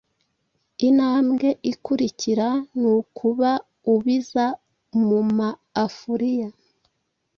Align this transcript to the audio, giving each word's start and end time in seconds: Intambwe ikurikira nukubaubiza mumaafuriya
Intambwe 0.87 1.47
ikurikira 1.71 2.47
nukubaubiza 2.79 4.45
mumaafuriya 5.07 6.49